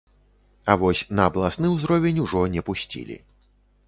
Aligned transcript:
А 0.73 0.77
вось 0.83 1.01
на 1.19 1.27
абласны 1.31 1.67
ўзровень 1.75 2.21
ужо 2.23 2.41
не 2.55 2.61
пусцілі. 2.71 3.19